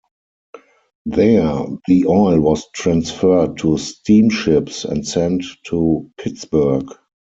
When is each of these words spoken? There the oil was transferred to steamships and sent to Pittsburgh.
There 1.05 1.63
the 1.87 2.07
oil 2.07 2.39
was 2.39 2.67
transferred 2.73 3.59
to 3.59 3.77
steamships 3.77 4.83
and 4.83 5.07
sent 5.07 5.45
to 5.67 6.09
Pittsburgh. 6.17 6.89